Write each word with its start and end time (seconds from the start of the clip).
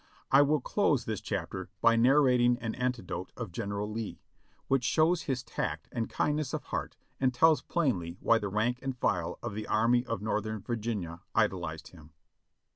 I 0.31 0.41
will 0.41 0.61
close 0.61 1.05
this 1.05 1.21
chapter 1.21 1.69
by 1.79 1.95
narrating 1.95 2.57
an 2.57 2.73
anecdote 2.73 3.31
of 3.37 3.51
General 3.51 3.87
Lee, 3.87 4.19
which 4.67 4.83
shows 4.83 5.21
his 5.21 5.43
tact 5.43 5.89
and 5.91 6.09
kindness 6.09 6.55
of 6.55 6.63
heart 6.63 6.97
and 7.19 7.31
tells 7.31 7.61
plainly 7.61 8.17
why 8.19 8.39
the 8.39 8.49
rank 8.49 8.79
and 8.81 8.97
file 8.97 9.37
of 9.43 9.53
the 9.53 9.67
Army 9.67 10.03
of 10.07 10.23
Northern 10.23 10.59
Virginia 10.59 11.21
idolized 11.35 11.89
him. 11.89 12.13